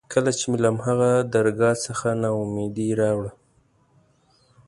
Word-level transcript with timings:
کله 0.13 0.31
چې 0.37 0.45
مې 0.49 0.57
له 0.63 0.69
هماغه 0.73 1.11
درګاه 1.33 1.75
څخه 1.85 2.07
نا 2.21 2.29
اميدي 2.41 2.87
راوړه. 2.99 3.31